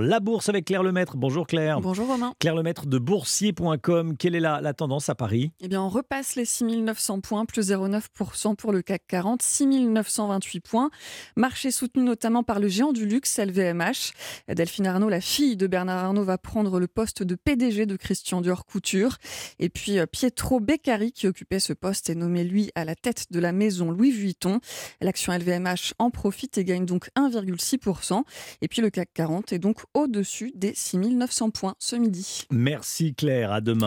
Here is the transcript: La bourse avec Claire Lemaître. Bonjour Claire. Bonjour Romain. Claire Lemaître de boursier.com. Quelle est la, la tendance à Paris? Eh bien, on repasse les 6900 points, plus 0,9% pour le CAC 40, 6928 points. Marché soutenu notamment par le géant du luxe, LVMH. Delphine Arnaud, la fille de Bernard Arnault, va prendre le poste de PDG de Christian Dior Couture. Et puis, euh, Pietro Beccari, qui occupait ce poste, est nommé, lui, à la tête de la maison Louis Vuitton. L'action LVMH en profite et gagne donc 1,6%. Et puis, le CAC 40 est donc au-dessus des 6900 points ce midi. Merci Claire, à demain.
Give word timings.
La 0.00 0.20
bourse 0.20 0.48
avec 0.48 0.66
Claire 0.66 0.82
Lemaître. 0.82 1.16
Bonjour 1.16 1.46
Claire. 1.46 1.80
Bonjour 1.80 2.06
Romain. 2.06 2.32
Claire 2.38 2.54
Lemaître 2.54 2.86
de 2.86 2.98
boursier.com. 2.98 4.16
Quelle 4.16 4.34
est 4.34 4.40
la, 4.40 4.60
la 4.60 4.74
tendance 4.74 5.08
à 5.08 5.14
Paris? 5.14 5.50
Eh 5.60 5.68
bien, 5.68 5.82
on 5.82 5.88
repasse 5.88 6.36
les 6.36 6.44
6900 6.44 7.20
points, 7.20 7.44
plus 7.44 7.70
0,9% 7.70 8.54
pour 8.54 8.72
le 8.72 8.82
CAC 8.82 9.02
40, 9.08 9.42
6928 9.42 10.60
points. 10.60 10.90
Marché 11.36 11.70
soutenu 11.70 12.02
notamment 12.02 12.42
par 12.42 12.60
le 12.60 12.68
géant 12.68 12.92
du 12.92 13.06
luxe, 13.06 13.38
LVMH. 13.38 14.12
Delphine 14.48 14.86
Arnaud, 14.86 15.08
la 15.08 15.20
fille 15.20 15.56
de 15.56 15.66
Bernard 15.66 16.04
Arnault, 16.04 16.24
va 16.24 16.38
prendre 16.38 16.78
le 16.78 16.86
poste 16.86 17.22
de 17.22 17.34
PDG 17.34 17.86
de 17.86 17.96
Christian 17.96 18.40
Dior 18.40 18.66
Couture. 18.66 19.16
Et 19.58 19.68
puis, 19.68 19.98
euh, 19.98 20.06
Pietro 20.06 20.60
Beccari, 20.60 21.12
qui 21.12 21.26
occupait 21.26 21.60
ce 21.60 21.72
poste, 21.72 22.10
est 22.10 22.14
nommé, 22.14 22.44
lui, 22.44 22.70
à 22.74 22.84
la 22.84 22.94
tête 22.94 23.26
de 23.30 23.40
la 23.40 23.52
maison 23.52 23.90
Louis 23.90 24.12
Vuitton. 24.12 24.60
L'action 25.00 25.32
LVMH 25.32 25.94
en 25.98 26.10
profite 26.10 26.58
et 26.58 26.64
gagne 26.64 26.86
donc 26.86 27.10
1,6%. 27.16 28.22
Et 28.62 28.68
puis, 28.68 28.82
le 28.82 28.90
CAC 28.90 29.10
40 29.14 29.52
est 29.52 29.58
donc 29.58 29.82
au-dessus 29.94 30.52
des 30.54 30.72
6900 30.74 31.50
points 31.50 31.74
ce 31.78 31.96
midi. 31.96 32.44
Merci 32.50 33.14
Claire, 33.14 33.52
à 33.52 33.60
demain. 33.60 33.86